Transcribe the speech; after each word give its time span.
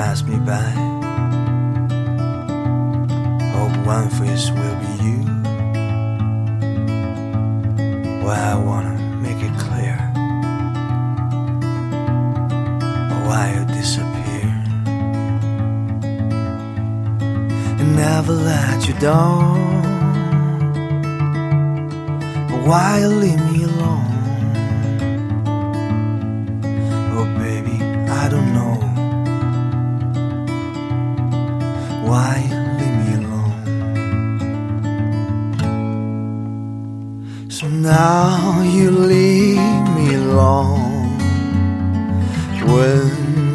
pass 0.00 0.22
me 0.22 0.36
by. 0.50 0.70
Hope 3.54 3.76
one 3.96 4.08
face 4.18 4.46
will 4.56 4.76
be 4.84 4.92
you. 5.06 5.18
Why 8.24 8.38
I 8.54 8.56
wanna 8.68 8.96
make 9.24 9.40
it 9.48 9.54
clear. 9.66 9.96
Why 13.26 13.42
you 13.54 13.62
disappear. 13.78 14.48
And 17.80 17.90
never 18.04 18.34
let 18.50 18.78
you 18.88 18.94
down. 19.10 19.58
Why 22.68 23.00
you 23.02 23.10
leave 23.24 23.42
me 23.50 23.64
alone? 23.64 23.79
Why 32.20 32.38
leave 32.78 32.96
me 33.02 33.12
alone. 33.22 33.66
So 37.56 37.64
now 37.68 38.62
you 38.76 38.88
leave 39.12 39.84
me 39.96 40.06
alone 40.24 41.18
when 42.72 43.04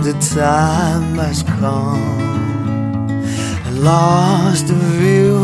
the 0.07 0.15
time 0.41 1.15
has 1.25 1.39
come. 1.59 2.07
I 3.67 3.69
lost 3.91 4.63
the 4.71 4.79
view 4.99 5.35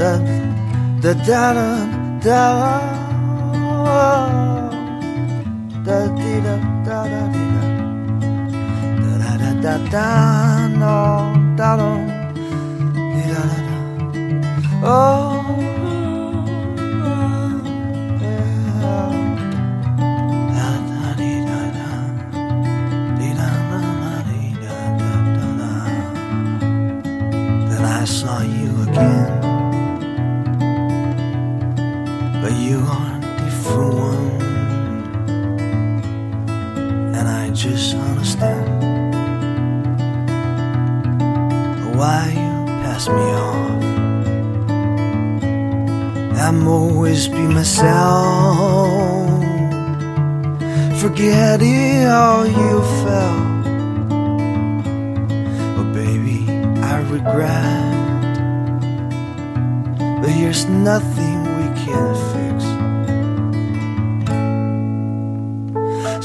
da 0.00 0.16
da 1.02 1.12
da 1.12 1.52
da 1.52 1.62
da 2.24 2.44
da 5.84 5.98
da 5.98 6.00
da 6.00 6.46
da 6.86 7.04
da 7.04 7.08
da 7.10 7.20
da 7.20 7.44
da 9.20 9.36
da 9.60 9.78
da 9.78 9.78
da 9.78 10.00
da 10.00 10.38
da 11.56 11.76
da 11.76 12.10
I 28.00 28.04
saw 28.04 28.40
you 28.40 28.82
again. 28.88 29.39
But 32.50 32.58
you 32.58 32.78
are 32.78 33.20
different 33.44 33.94
one 33.94 34.40
and 37.14 37.28
I 37.28 37.50
just 37.50 37.94
understand 37.94 38.66
why 41.96 42.30
you 42.30 42.66
pass 42.82 43.08
me 43.08 43.26
off. 43.44 43.82
I'm 46.44 46.66
always 46.66 47.28
be 47.28 47.44
myself, 47.58 49.30
forgetting 51.00 52.02
how 52.02 52.42
you 52.42 52.82
felt. 53.02 53.66
Oh, 55.78 55.88
baby, 55.94 56.50
I 56.82 56.98
regret, 57.14 57.94
but 60.20 60.30
here's 60.30 60.64
nothing 60.66 61.49
we 61.70 61.76
can 61.84 62.14
fix. 62.30 62.64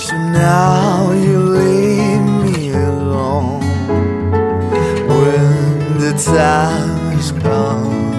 So 0.01 0.15
now 0.15 1.11
you 1.11 1.39
leave 1.39 2.25
me 2.43 2.69
alone 2.71 3.61
when 5.07 5.99
the 5.99 6.13
time 6.13 7.15
has 7.15 7.31
come. 7.31 8.13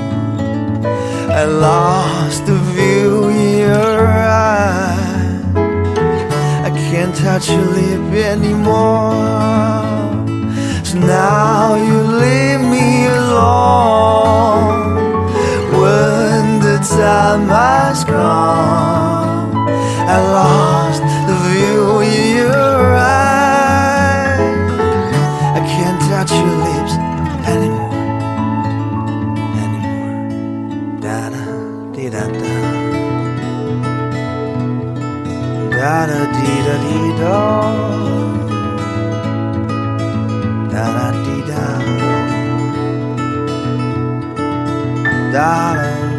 I 1.30 1.44
lost 1.44 2.46
the 2.46 2.56
view 2.72 3.28
in 3.28 3.58
your 3.58 4.06
eye. 4.06 5.42
I 6.64 6.70
can't 6.70 7.14
touch 7.14 7.50
your 7.50 7.66
lip 7.76 8.12
anymore. 8.14 9.12
So 10.84 10.98
now 10.98 11.74
you 11.74 11.95
has 17.66 18.04
come. 18.04 19.50
I 20.14 20.16
lost 20.38 21.02
the 21.28 21.36
view 21.46 22.00
in 22.12 22.22
your 22.40 22.82
eye. 22.96 24.38
I 25.58 25.60
can't 25.74 26.00
touch 26.10 26.32
your 26.42 26.54
lips 26.66 26.94
anymore, 27.54 28.00
anymore. 29.64 31.00
Da 31.04 31.18
da 31.34 31.44
dee 31.94 32.10
da 32.14 32.24
da, 32.40 32.56
da 35.78 35.94
da 36.10 36.20
dee 36.36 36.60
da 36.66 36.76
dee 36.84 37.10
da, 37.22 37.40
da 40.72 40.84
da 40.96 41.06
dee 41.24 41.42
da, 41.50 41.62
da 45.34 45.52
da 45.82 46.15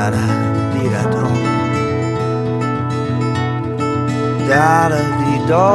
Da 0.00 0.10
da 0.10 0.26
dee 0.72 0.88
da 0.92 1.02
dum. 1.12 1.34
Da 4.48 4.88
da 4.90 5.00
dee 5.20 5.40
da. 5.48 5.66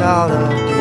Da 0.00 0.16
da 0.32 0.77